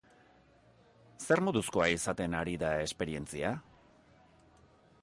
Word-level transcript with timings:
Zer 1.27 1.41
moduzkoa 1.49 1.87
izaten 1.99 2.35
ari 2.41 2.57
da 2.65 2.73
esperientzia? 2.87 3.55